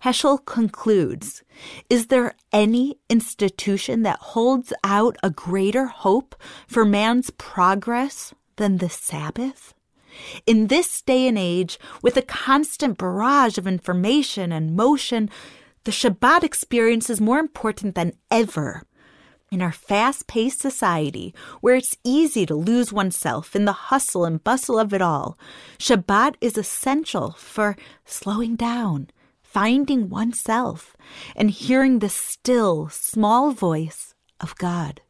Heschel 0.04 0.44
concludes 0.46 1.44
Is 1.90 2.08
there 2.08 2.36
any 2.52 2.98
institution 3.10 4.04
that 4.04 4.20
holds 4.20 4.74
out 4.84 5.18
a 5.24 5.30
greater 5.30 5.86
hope 5.88 6.36
for 6.68 6.86
man's 6.86 7.30
progress 7.32 8.34
than 8.58 8.78
the 8.78 8.90
Sabbath? 8.90 9.74
In 10.46 10.68
this 10.68 11.02
day 11.02 11.28
and 11.28 11.38
age, 11.38 11.80
with 12.02 12.18
a 12.18 12.22
constant 12.22 12.98
barrage 12.98 13.58
of 13.58 13.68
information 13.68 14.52
and 14.52 14.76
motion, 14.76 15.30
the 15.84 15.92
Shabbat 15.92 16.44
experience 16.44 17.10
is 17.10 17.22
more 17.22 17.40
important 17.40 17.96
than 17.96 18.14
ever. 18.30 18.84
In 19.50 19.62
our 19.62 19.72
fast 19.72 20.28
paced 20.28 20.60
society, 20.60 21.34
where 21.62 21.76
it's 21.76 21.98
easy 22.04 22.46
to 22.46 22.56
lose 22.56 22.92
oneself 22.92 23.56
in 23.56 23.64
the 23.64 23.88
hustle 23.88 24.26
and 24.26 24.44
bustle 24.44 24.78
of 24.78 24.94
it 24.94 25.02
all, 25.02 25.38
Shabbat 25.78 26.36
is 26.42 26.58
essential 26.58 27.32
for 27.32 27.78
slowing 28.04 28.58
down 28.58 29.10
finding 29.58 30.08
oneself 30.08 30.96
and 31.36 31.50
hearing 31.50 31.98
the 31.98 32.10
still, 32.10 32.88
small 32.90 33.50
voice 33.50 34.14
of 34.40 34.54
God. 34.58 35.02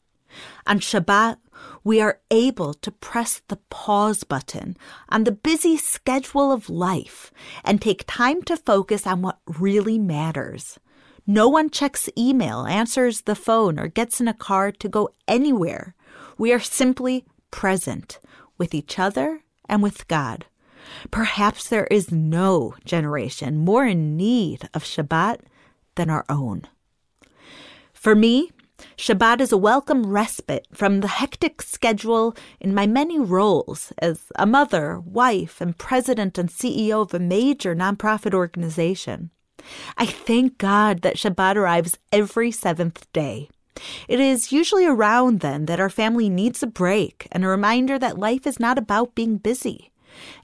On 0.65 0.79
Shabbat, 0.79 1.35
we 1.83 1.99
are 1.99 2.21
able 2.31 2.73
to 2.75 2.89
press 2.89 3.41
the 3.49 3.59
pause 3.69 4.23
button 4.23 4.77
on 5.09 5.25
the 5.25 5.33
busy 5.33 5.75
schedule 5.75 6.49
of 6.49 6.69
life 6.69 7.29
and 7.65 7.81
take 7.81 8.05
time 8.07 8.41
to 8.43 8.55
focus 8.55 9.05
on 9.05 9.21
what 9.21 9.39
really 9.59 9.99
matters. 9.99 10.79
No 11.25 11.49
one 11.49 11.69
checks 11.69 12.07
email, 12.17 12.65
answers 12.65 13.23
the 13.23 13.35
phone, 13.35 13.77
or 13.77 13.89
gets 13.89 14.21
in 14.21 14.29
a 14.29 14.33
car 14.33 14.71
to 14.71 14.87
go 14.87 15.09
anywhere. 15.27 15.93
We 16.37 16.53
are 16.53 16.61
simply 16.61 17.25
present 17.51 18.19
with 18.57 18.73
each 18.73 18.97
other 18.97 19.41
and 19.67 19.83
with 19.83 20.07
God. 20.07 20.45
Perhaps 21.11 21.69
there 21.69 21.87
is 21.87 22.11
no 22.11 22.75
generation 22.85 23.57
more 23.57 23.85
in 23.85 24.17
need 24.17 24.69
of 24.73 24.83
Shabbat 24.83 25.41
than 25.95 26.09
our 26.09 26.25
own. 26.29 26.63
For 27.93 28.15
me, 28.15 28.51
Shabbat 28.95 29.41
is 29.41 29.51
a 29.51 29.57
welcome 29.57 30.05
respite 30.05 30.67
from 30.71 30.99
the 30.99 31.07
hectic 31.07 31.61
schedule 31.61 32.35
in 32.59 32.75
my 32.75 32.85
many 32.85 33.19
roles 33.19 33.91
as 33.97 34.25
a 34.35 34.45
mother, 34.45 34.99
wife, 34.99 35.59
and 35.61 35.77
president 35.77 36.37
and 36.37 36.49
CEO 36.49 37.01
of 37.01 37.13
a 37.13 37.19
major 37.19 37.75
nonprofit 37.75 38.33
organization. 38.33 39.31
I 39.97 40.05
thank 40.05 40.57
God 40.57 41.01
that 41.01 41.15
Shabbat 41.15 41.55
arrives 41.55 41.97
every 42.11 42.51
seventh 42.51 43.11
day. 43.13 43.49
It 44.07 44.19
is 44.19 44.51
usually 44.51 44.85
around 44.85 45.39
then 45.41 45.65
that 45.65 45.79
our 45.79 45.89
family 45.89 46.29
needs 46.29 46.63
a 46.63 46.67
break 46.67 47.27
and 47.31 47.43
a 47.43 47.47
reminder 47.47 47.99
that 47.99 48.17
life 48.17 48.47
is 48.47 48.59
not 48.59 48.77
about 48.77 49.15
being 49.15 49.37
busy. 49.37 49.91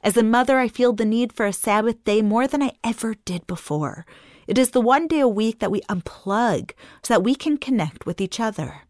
As 0.04 0.18
a 0.18 0.24
mother, 0.24 0.60
I 0.60 0.68
feel 0.68 0.94
the 0.94 1.06
need 1.06 1.34
for 1.34 1.46
a 1.46 1.54
Sabbath 1.54 2.04
day 2.04 2.22
more 2.22 2.48
than 2.48 2.64
I 2.64 2.74
ever 2.84 3.16
did 3.26 3.48
before. 3.48 4.06
It 4.48 4.58
is 4.58 4.72
the 4.72 4.82
one 4.82 5.08
day 5.08 5.20
a 5.20 5.28
week 5.28 5.60
that 5.60 5.72
we 5.72 5.82
unplug 5.82 6.72
so 7.02 7.14
that 7.14 7.24
we 7.24 7.36
can 7.36 7.58
connect 7.58 8.06
with 8.06 8.20
each 8.20 8.40
other. 8.40 8.82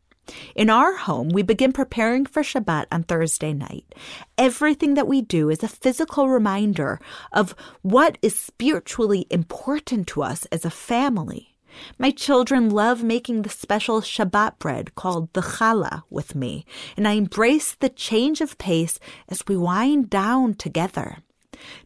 In 0.56 0.70
our 0.70 0.96
home, 0.96 1.30
we 1.30 1.44
begin 1.44 1.74
preparing 1.74 2.26
for 2.26 2.44
Shabbat 2.44 2.86
on 2.92 3.04
Thursday 3.04 3.54
night. 3.54 3.94
Everything 4.38 4.94
that 4.94 5.08
we 5.08 5.22
do 5.22 5.50
is 5.50 5.64
a 5.64 5.68
physical 5.68 6.30
reminder 6.30 7.00
of 7.32 7.56
what 7.82 8.18
is 8.22 8.38
spiritually 8.38 9.28
important 9.30 10.08
to 10.08 10.24
us 10.24 10.46
as 10.46 10.64
a 10.64 10.70
family. 10.70 11.53
My 11.98 12.12
children 12.12 12.70
love 12.70 13.04
making 13.04 13.42
the 13.42 13.50
special 13.50 14.02
Shabbat 14.02 14.60
bread 14.60 14.96
called 14.96 15.32
the 15.34 15.42
challah 15.42 16.04
with 16.10 16.36
me, 16.36 16.66
and 16.98 17.08
I 17.08 17.14
embrace 17.14 17.76
the 17.76 17.90
change 17.90 18.42
of 18.42 18.58
pace 18.58 19.00
as 19.30 19.44
we 19.48 19.58
wind 19.58 20.10
down 20.10 20.56
together. 20.56 21.18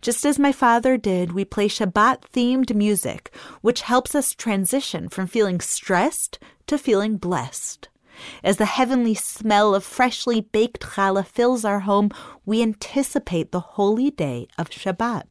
Just 0.01 0.25
as 0.25 0.39
my 0.39 0.51
father 0.51 0.97
did, 0.97 1.33
we 1.33 1.45
play 1.45 1.67
Shabbat 1.67 2.21
themed 2.33 2.75
music, 2.75 3.33
which 3.61 3.81
helps 3.81 4.15
us 4.15 4.33
transition 4.33 5.09
from 5.09 5.27
feeling 5.27 5.59
stressed 5.59 6.39
to 6.67 6.77
feeling 6.77 7.17
blessed. 7.17 7.89
As 8.43 8.57
the 8.57 8.65
heavenly 8.65 9.13
smell 9.13 9.75
of 9.75 9.83
freshly 9.83 10.41
baked 10.41 10.81
challah 10.81 11.25
fills 11.25 11.63
our 11.63 11.81
home, 11.81 12.09
we 12.45 12.61
anticipate 12.61 13.51
the 13.51 13.59
holy 13.59 14.09
day 14.09 14.47
of 14.57 14.69
Shabbat. 14.69 15.23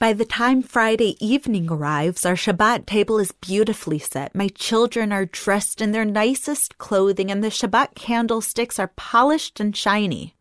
By 0.00 0.12
the 0.12 0.24
time 0.24 0.62
Friday 0.62 1.16
evening 1.18 1.68
arrives, 1.68 2.24
our 2.24 2.36
Shabbat 2.36 2.86
table 2.86 3.18
is 3.18 3.32
beautifully 3.32 3.98
set. 3.98 4.32
My 4.32 4.46
children 4.46 5.10
are 5.10 5.24
dressed 5.24 5.80
in 5.80 5.90
their 5.90 6.04
nicest 6.04 6.78
clothing, 6.78 7.32
and 7.32 7.42
the 7.42 7.48
Shabbat 7.48 7.96
candlesticks 7.96 8.78
are 8.78 8.92
polished 8.94 9.58
and 9.58 9.76
shiny. 9.76 10.36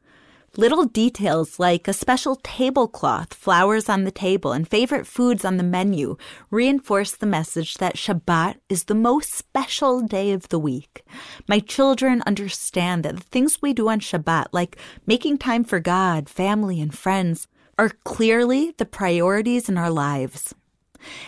Little 0.58 0.86
details 0.86 1.58
like 1.58 1.88
a 1.88 1.94
special 1.94 2.36
tablecloth, 2.44 3.34
flowers 3.34 3.90
on 3.90 4.04
the 4.04 4.12
table, 4.12 4.52
and 4.52 4.68
favorite 4.68 5.08
foods 5.08 5.44
on 5.44 5.58
the 5.58 5.64
menu 5.64 6.18
reinforce 6.52 7.14
the 7.14 7.26
message 7.26 7.80
that 7.80 7.96
Shabbat 7.96 8.58
is 8.70 8.84
the 8.84 8.94
most 8.94 9.34
special 9.34 10.02
day 10.02 10.34
of 10.34 10.50
the 10.50 10.60
week. 10.60 11.04
My 11.48 11.58
children 11.58 12.22
understand 12.28 13.02
that 13.06 13.16
the 13.16 13.24
things 13.24 13.60
we 13.60 13.74
do 13.74 13.90
on 13.90 14.02
Shabbat, 14.02 14.50
like 14.52 14.78
making 15.08 15.40
time 15.40 15.64
for 15.64 15.80
God, 15.80 16.30
family, 16.30 16.80
and 16.80 16.96
friends, 16.96 17.48
are 17.77 17.91
clearly 18.03 18.74
the 18.77 18.85
priorities 18.85 19.70
in 19.70 19.77
our 19.77 19.90
lives. 19.90 20.53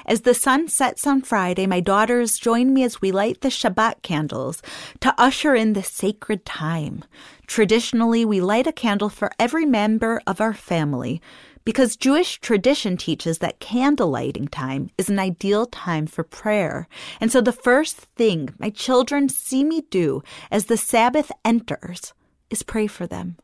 As 0.05 0.21
the 0.21 0.33
sun 0.33 0.67
sets 0.67 1.05
on 1.05 1.21
Friday, 1.21 1.67
my 1.67 1.79
daughters 1.79 2.37
join 2.37 2.73
me 2.73 2.83
as 2.83 3.01
we 3.01 3.11
light 3.11 3.41
the 3.41 3.49
Shabbat 3.49 4.01
candles 4.01 4.61
to 4.99 5.13
usher 5.17 5.55
in 5.55 5.73
the 5.73 5.83
sacred 5.83 6.45
time. 6.45 7.03
Traditionally, 7.47 8.25
we 8.25 8.41
light 8.41 8.67
a 8.67 8.71
candle 8.71 9.09
for 9.09 9.31
every 9.39 9.65
member 9.65 10.21
of 10.25 10.41
our 10.41 10.53
family 10.53 11.21
because 11.65 11.95
Jewish 11.95 12.39
tradition 12.39 12.97
teaches 12.97 13.37
that 13.39 13.59
candle 13.59 14.09
lighting 14.09 14.47
time 14.47 14.89
is 14.97 15.09
an 15.09 15.19
ideal 15.19 15.65
time 15.67 16.07
for 16.07 16.23
prayer. 16.23 16.87
And 17.21 17.31
so 17.31 17.41
the 17.41 17.51
first 17.51 17.97
thing 17.97 18.49
my 18.57 18.69
children 18.69 19.29
see 19.29 19.63
me 19.63 19.81
do 19.89 20.23
as 20.49 20.65
the 20.65 20.77
Sabbath 20.77 21.31
enters 21.45 22.13
is 22.49 22.63
pray 22.63 22.87
for 22.87 23.05
them. 23.05 23.37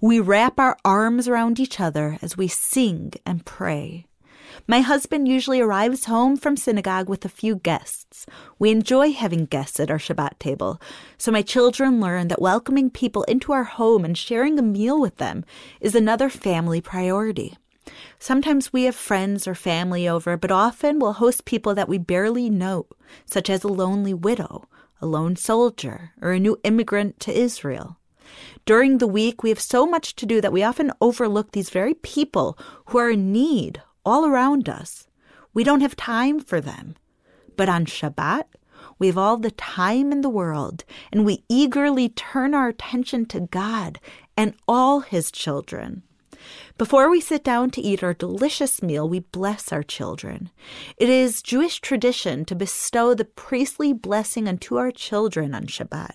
We 0.00 0.20
wrap 0.20 0.58
our 0.58 0.76
arms 0.84 1.28
around 1.28 1.60
each 1.60 1.80
other 1.80 2.18
as 2.22 2.36
we 2.36 2.48
sing 2.48 3.12
and 3.26 3.44
pray. 3.44 4.06
My 4.66 4.80
husband 4.80 5.28
usually 5.28 5.60
arrives 5.60 6.06
home 6.06 6.36
from 6.36 6.56
synagogue 6.56 7.08
with 7.08 7.24
a 7.24 7.28
few 7.28 7.56
guests. 7.56 8.26
We 8.58 8.70
enjoy 8.70 9.12
having 9.12 9.44
guests 9.44 9.78
at 9.78 9.90
our 9.90 9.98
Shabbat 9.98 10.38
table, 10.38 10.80
so 11.16 11.30
my 11.30 11.42
children 11.42 12.00
learn 12.00 12.28
that 12.28 12.40
welcoming 12.40 12.90
people 12.90 13.22
into 13.24 13.52
our 13.52 13.64
home 13.64 14.04
and 14.04 14.16
sharing 14.16 14.58
a 14.58 14.62
meal 14.62 15.00
with 15.00 15.16
them 15.16 15.44
is 15.80 15.94
another 15.94 16.28
family 16.28 16.80
priority. 16.80 17.56
Sometimes 18.18 18.72
we 18.72 18.84
have 18.84 18.96
friends 18.96 19.46
or 19.46 19.54
family 19.54 20.08
over, 20.08 20.36
but 20.36 20.50
often 20.50 20.98
we'll 20.98 21.14
host 21.14 21.44
people 21.44 21.74
that 21.74 21.88
we 21.88 21.98
barely 21.98 22.50
know, 22.50 22.86
such 23.24 23.48
as 23.48 23.64
a 23.64 23.68
lonely 23.68 24.12
widow, 24.12 24.68
a 25.00 25.06
lone 25.06 25.36
soldier, 25.36 26.12
or 26.20 26.32
a 26.32 26.40
new 26.40 26.58
immigrant 26.64 27.20
to 27.20 27.32
Israel. 27.32 27.98
During 28.64 28.98
the 28.98 29.06
week, 29.06 29.42
we 29.42 29.48
have 29.48 29.60
so 29.60 29.86
much 29.86 30.14
to 30.16 30.26
do 30.26 30.40
that 30.40 30.52
we 30.52 30.62
often 30.62 30.92
overlook 31.00 31.52
these 31.52 31.70
very 31.70 31.94
people 31.94 32.58
who 32.86 32.98
are 32.98 33.10
in 33.10 33.32
need 33.32 33.82
all 34.04 34.26
around 34.26 34.68
us. 34.68 35.06
We 35.54 35.64
don't 35.64 35.80
have 35.80 35.96
time 35.96 36.40
for 36.40 36.60
them. 36.60 36.94
But 37.56 37.68
on 37.68 37.86
Shabbat, 37.86 38.44
we 38.98 39.06
have 39.08 39.18
all 39.18 39.36
the 39.36 39.50
time 39.50 40.12
in 40.12 40.20
the 40.20 40.28
world, 40.28 40.84
and 41.12 41.24
we 41.24 41.44
eagerly 41.48 42.08
turn 42.08 42.54
our 42.54 42.68
attention 42.68 43.26
to 43.26 43.40
God 43.40 43.98
and 44.36 44.54
all 44.66 45.00
His 45.00 45.30
children. 45.30 46.02
Before 46.76 47.10
we 47.10 47.20
sit 47.20 47.42
down 47.42 47.70
to 47.72 47.80
eat 47.80 48.02
our 48.02 48.14
delicious 48.14 48.82
meal, 48.82 49.08
we 49.08 49.20
bless 49.20 49.72
our 49.72 49.82
children. 49.82 50.50
It 50.96 51.08
is 51.08 51.42
Jewish 51.42 51.80
tradition 51.80 52.44
to 52.44 52.54
bestow 52.54 53.14
the 53.14 53.24
priestly 53.24 53.92
blessing 53.92 54.48
unto 54.48 54.76
our 54.76 54.90
children 54.90 55.54
on 55.54 55.66
Shabbat. 55.66 56.12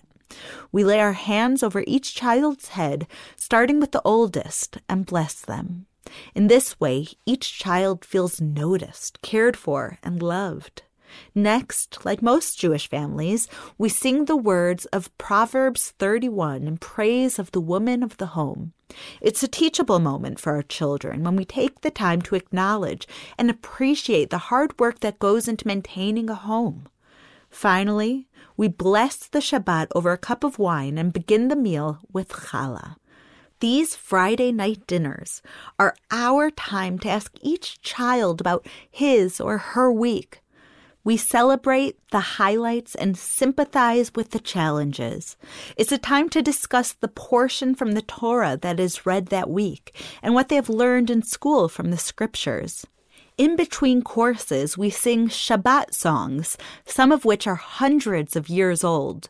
We 0.72 0.84
lay 0.84 1.00
our 1.00 1.12
hands 1.12 1.62
over 1.62 1.84
each 1.86 2.14
child's 2.14 2.68
head, 2.68 3.06
starting 3.36 3.80
with 3.80 3.92
the 3.92 4.02
oldest, 4.04 4.78
and 4.88 5.06
bless 5.06 5.40
them. 5.40 5.86
In 6.34 6.48
this 6.48 6.78
way, 6.78 7.06
each 7.26 7.58
child 7.58 8.04
feels 8.04 8.40
noticed, 8.40 9.22
cared 9.22 9.56
for, 9.56 9.98
and 10.02 10.22
loved. 10.22 10.82
Next, 11.34 12.04
like 12.04 12.22
most 12.22 12.58
Jewish 12.58 12.88
families, 12.88 13.48
we 13.78 13.88
sing 13.88 14.24
the 14.24 14.36
words 14.36 14.84
of 14.86 15.16
Proverbs 15.18 15.92
31 15.98 16.66
in 16.66 16.76
praise 16.78 17.38
of 17.38 17.52
the 17.52 17.60
woman 17.60 18.02
of 18.02 18.16
the 18.16 18.26
home. 18.26 18.72
It's 19.20 19.42
a 19.42 19.48
teachable 19.48 19.98
moment 19.98 20.40
for 20.40 20.54
our 20.54 20.62
children 20.62 21.24
when 21.24 21.36
we 21.36 21.44
take 21.44 21.80
the 21.80 21.90
time 21.90 22.22
to 22.22 22.34
acknowledge 22.34 23.06
and 23.38 23.50
appreciate 23.50 24.30
the 24.30 24.38
hard 24.50 24.78
work 24.78 25.00
that 25.00 25.18
goes 25.18 25.48
into 25.48 25.66
maintaining 25.66 26.30
a 26.30 26.34
home. 26.34 26.88
Finally, 27.50 28.26
we 28.56 28.68
bless 28.68 29.28
the 29.28 29.40
Shabbat 29.40 29.88
over 29.94 30.12
a 30.12 30.18
cup 30.18 30.44
of 30.44 30.58
wine 30.58 30.98
and 30.98 31.12
begin 31.12 31.48
the 31.48 31.56
meal 31.56 31.98
with 32.12 32.28
challah. 32.28 32.96
These 33.60 33.96
Friday 33.96 34.52
night 34.52 34.86
dinners 34.86 35.40
are 35.78 35.96
our 36.10 36.50
time 36.50 36.98
to 37.00 37.08
ask 37.08 37.32
each 37.40 37.80
child 37.80 38.40
about 38.40 38.66
his 38.90 39.40
or 39.40 39.58
her 39.58 39.90
week. 39.90 40.40
We 41.02 41.16
celebrate 41.18 41.98
the 42.10 42.20
highlights 42.20 42.94
and 42.94 43.16
sympathize 43.16 44.12
with 44.14 44.30
the 44.30 44.38
challenges. 44.38 45.36
It's 45.76 45.92
a 45.92 45.98
time 45.98 46.30
to 46.30 46.40
discuss 46.42 46.92
the 46.94 47.08
portion 47.08 47.74
from 47.74 47.92
the 47.92 48.02
Torah 48.02 48.58
that 48.62 48.80
is 48.80 49.04
read 49.04 49.26
that 49.26 49.50
week 49.50 49.94
and 50.22 50.34
what 50.34 50.48
they 50.48 50.56
have 50.56 50.70
learned 50.70 51.10
in 51.10 51.22
school 51.22 51.68
from 51.68 51.90
the 51.90 51.98
scriptures. 51.98 52.86
In 53.36 53.56
between 53.56 54.02
courses, 54.02 54.78
we 54.78 54.90
sing 54.90 55.26
Shabbat 55.26 55.92
songs, 55.92 56.56
some 56.84 57.10
of 57.10 57.24
which 57.24 57.48
are 57.48 57.56
hundreds 57.56 58.36
of 58.36 58.48
years 58.48 58.84
old. 58.84 59.28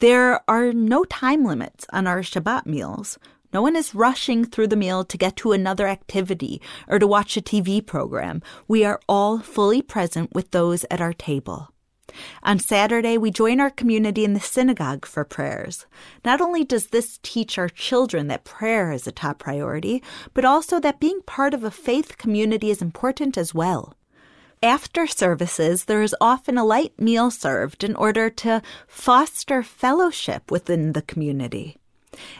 There 0.00 0.40
are 0.50 0.72
no 0.72 1.04
time 1.04 1.44
limits 1.44 1.86
on 1.92 2.08
our 2.08 2.22
Shabbat 2.22 2.66
meals. 2.66 3.20
No 3.52 3.62
one 3.62 3.76
is 3.76 3.94
rushing 3.94 4.44
through 4.44 4.66
the 4.66 4.76
meal 4.76 5.04
to 5.04 5.16
get 5.16 5.36
to 5.36 5.52
another 5.52 5.86
activity 5.86 6.60
or 6.88 6.98
to 6.98 7.06
watch 7.06 7.36
a 7.36 7.40
TV 7.40 7.86
program. 7.86 8.42
We 8.66 8.84
are 8.84 9.00
all 9.08 9.38
fully 9.38 9.80
present 9.80 10.34
with 10.34 10.50
those 10.50 10.84
at 10.90 11.00
our 11.00 11.12
table. 11.12 11.68
On 12.42 12.58
Saturday, 12.58 13.16
we 13.16 13.30
join 13.30 13.60
our 13.60 13.70
community 13.70 14.24
in 14.24 14.34
the 14.34 14.40
synagogue 14.40 15.06
for 15.06 15.24
prayers. 15.24 15.86
Not 16.24 16.40
only 16.40 16.64
does 16.64 16.88
this 16.88 17.18
teach 17.22 17.58
our 17.58 17.68
children 17.68 18.28
that 18.28 18.44
prayer 18.44 18.92
is 18.92 19.06
a 19.06 19.12
top 19.12 19.38
priority, 19.38 20.02
but 20.34 20.44
also 20.44 20.78
that 20.80 21.00
being 21.00 21.22
part 21.22 21.54
of 21.54 21.64
a 21.64 21.70
faith 21.70 22.18
community 22.18 22.70
is 22.70 22.82
important 22.82 23.38
as 23.38 23.54
well. 23.54 23.94
After 24.62 25.06
services, 25.06 25.86
there 25.86 26.02
is 26.02 26.14
often 26.20 26.58
a 26.58 26.64
light 26.64 26.92
meal 27.00 27.30
served 27.30 27.82
in 27.82 27.96
order 27.96 28.28
to 28.44 28.60
foster 28.86 29.62
fellowship 29.62 30.50
within 30.50 30.92
the 30.92 31.00
community. 31.00 31.78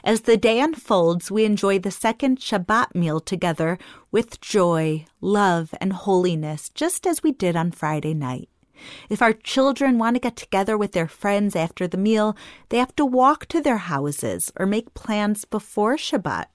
As 0.04 0.22
the 0.22 0.37
day 0.37 0.61
unfolds, 0.61 1.30
we 1.30 1.46
enjoy 1.46 1.78
the 1.78 1.90
second 1.90 2.38
Shabbat 2.38 2.94
meal 2.94 3.20
together 3.20 3.78
with 4.11 4.40
joy, 4.42 5.06
love, 5.22 5.72
and 5.80 5.94
holiness, 5.94 6.68
just 6.74 7.06
as 7.06 7.22
we 7.22 7.33
did 7.33 7.56
on 7.56 7.70
Friday 7.70 8.12
night. 8.12 8.50
If 9.09 9.23
our 9.23 9.33
children 9.33 9.99
want 9.99 10.16
to 10.16 10.21
get 10.21 10.37
together 10.37 10.77
with 10.77 10.93
their 10.93 11.09
friends 11.09 11.57
after 11.57 11.87
the 11.87 11.97
meal, 11.97 12.37
they 12.69 12.79
have 12.79 12.95
to 12.97 13.05
walk 13.05 13.47
to 13.47 13.61
their 13.61 13.79
houses 13.79 14.53
or 14.57 14.66
make 14.66 14.95
plans 14.95 15.45
before 15.45 15.97
Shabbat. 15.97 16.47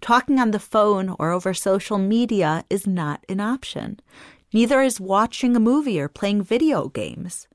Talking 0.00 0.38
on 0.38 0.50
the 0.50 0.58
phone 0.58 1.14
or 1.18 1.30
over 1.30 1.54
social 1.54 1.98
media 1.98 2.64
is 2.68 2.86
not 2.86 3.24
an 3.28 3.40
option. 3.40 4.00
Neither 4.52 4.82
is 4.82 5.00
watching 5.00 5.56
a 5.56 5.60
movie 5.60 6.00
or 6.00 6.08
playing 6.08 6.42
video 6.42 6.88
games. 6.88 7.46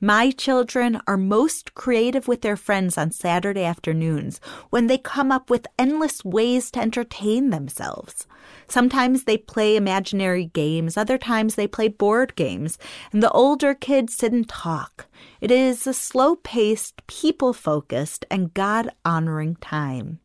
My 0.00 0.30
children 0.30 1.00
are 1.06 1.16
most 1.16 1.74
creative 1.74 2.28
with 2.28 2.42
their 2.42 2.56
friends 2.56 2.98
on 2.98 3.12
Saturday 3.12 3.64
afternoons 3.64 4.42
when 4.68 4.88
they 4.88 4.98
come 4.98 5.32
up 5.32 5.48
with 5.48 5.66
endless 5.78 6.22
ways 6.22 6.70
to 6.72 6.80
entertain 6.80 7.48
themselves. 7.48 8.26
Sometimes 8.68 9.24
they 9.24 9.38
play 9.38 9.74
imaginary 9.74 10.44
games, 10.44 10.98
other 10.98 11.16
times 11.16 11.54
they 11.54 11.66
play 11.66 11.88
board 11.88 12.36
games, 12.36 12.76
and 13.10 13.22
the 13.22 13.30
older 13.30 13.72
kids 13.72 14.14
sit 14.14 14.32
and 14.32 14.46
talk. 14.46 15.06
It 15.40 15.50
is 15.50 15.86
a 15.86 15.94
slow 15.94 16.36
paced, 16.36 17.06
people 17.06 17.54
focused, 17.54 18.26
and 18.30 18.52
God 18.52 18.90
honoring 19.02 19.56
time. 19.56 20.20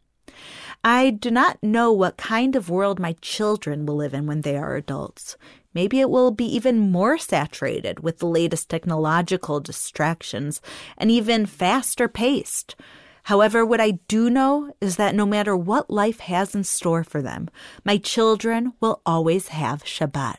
I 0.83 1.11
do 1.11 1.31
not 1.31 1.61
know 1.61 1.93
what 1.93 2.17
kind 2.17 2.55
of 2.55 2.69
world 2.69 2.99
my 2.99 3.13
children 3.21 3.85
will 3.85 3.95
live 3.95 4.13
in 4.13 4.25
when 4.25 4.41
they 4.41 4.57
are 4.57 4.75
adults. 4.75 5.37
Maybe 5.73 5.99
it 5.99 6.09
will 6.09 6.31
be 6.31 6.45
even 6.45 6.91
more 6.91 7.17
saturated 7.17 8.01
with 8.01 8.19
the 8.19 8.27
latest 8.27 8.69
technological 8.69 9.59
distractions 9.59 10.61
and 10.97 11.09
even 11.09 11.45
faster 11.45 12.07
paced. 12.07 12.75
However, 13.23 13.65
what 13.65 13.79
I 13.79 13.91
do 14.07 14.29
know 14.29 14.73
is 14.81 14.95
that 14.97 15.15
no 15.15 15.25
matter 15.25 15.55
what 15.55 15.89
life 15.89 16.19
has 16.21 16.55
in 16.55 16.63
store 16.63 17.03
for 17.03 17.21
them, 17.21 17.49
my 17.85 17.97
children 17.97 18.73
will 18.79 19.01
always 19.05 19.49
have 19.49 19.83
Shabbat. 19.83 20.37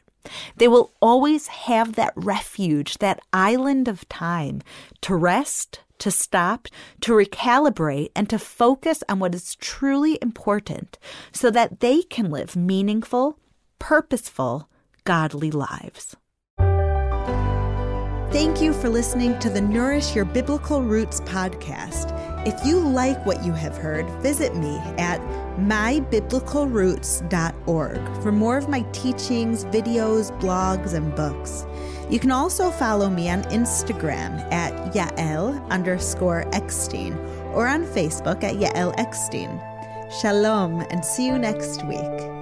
They 0.57 0.69
will 0.69 0.93
always 1.01 1.47
have 1.49 1.95
that 1.95 2.13
refuge, 2.17 2.99
that 2.99 3.21
island 3.33 3.89
of 3.89 4.09
time 4.09 4.63
to 5.03 5.17
rest, 5.17 5.81
to 5.99 6.11
stop, 6.11 6.69
to 7.01 7.13
recalibrate, 7.13 8.11
and 8.15 8.29
to 8.31 8.39
focus 8.39 9.03
on 9.09 9.19
what 9.19 9.35
is 9.35 9.55
truly 9.57 10.19
important 10.21 10.99
so 11.33 11.51
that 11.51 11.81
they 11.81 12.03
can 12.03 12.31
live 12.31 12.57
meaningful, 12.57 13.39
purposeful, 13.79 14.69
godly 15.05 15.51
lives. 15.51 16.17
Thank 18.33 18.61
you 18.63 18.73
for 18.73 18.89
listening 18.89 19.39
to 19.41 19.51
the 19.51 19.61
Nourish 19.61 20.15
Your 20.15 20.25
Biblical 20.25 20.83
Roots 20.83 21.21
podcast. 21.21 22.11
If 22.47 22.67
you 22.67 22.81
like 22.81 23.27
what 23.27 23.45
you 23.45 23.53
have 23.53 23.77
heard, 23.77 24.09
visit 24.23 24.57
me 24.57 24.79
at 24.97 25.21
mybiblicalroots.org 25.59 28.23
for 28.23 28.33
more 28.33 28.57
of 28.57 28.71
my 28.71 28.81
teachings, 28.93 29.67
videos, 29.67 30.33
blogs, 30.41 30.95
and 30.95 31.15
books. 31.15 31.67
You 32.09 32.19
can 32.19 32.31
also 32.31 32.71
follow 32.71 33.11
me 33.11 33.29
on 33.29 33.43
Instagram 33.45 34.51
at 34.51 34.73
Yael 34.95 35.69
underscore 35.69 36.49
Eckstein 36.55 37.13
or 37.53 37.69
on 37.69 37.85
Facebook 37.85 38.43
at 38.43 38.57
Yael 38.57 38.99
Eckstein. 38.99 39.61
Shalom 40.21 40.81
and 40.91 41.05
see 41.05 41.27
you 41.27 41.39
next 41.39 41.85
week. 41.85 42.42